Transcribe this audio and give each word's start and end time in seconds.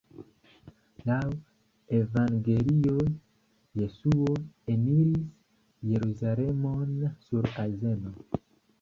Laŭ 1.09 1.25
Evangelioj, 1.97 3.05
Jesuo 3.83 4.35
eniris 4.77 5.31
Jerusalemon 5.93 7.01
sur 7.31 7.53
azeno. 7.69 8.21